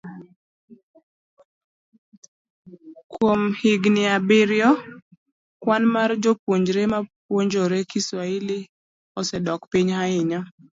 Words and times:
Kuom 3.11 3.41
higini 3.61 4.03
abiriyo, 4.15 4.71
kwan 5.61 5.83
mar 5.95 6.09
jopuonjre 6.23 6.81
mapuonjore 6.93 7.79
Kiswahili 7.91 8.57
osedok 9.19 9.61
piny 9.71 9.89
ahinya. 10.01 10.39